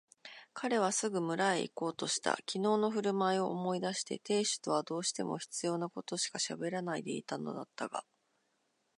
[0.55, 2.35] 彼はすぐ村へいこうとした。
[2.47, 8.03] きのうのふるまいを思い出して亭主とはどうしても必要なことしかしゃべらないでいたのだったが、